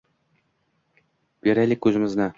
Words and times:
Beraylik 1.49 1.85
ko‘zimizni. 1.89 2.29